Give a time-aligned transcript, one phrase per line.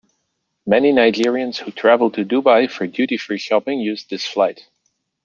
[0.65, 4.67] Many Nigerians who travelled to Dubai for duty-free shopping used this flight.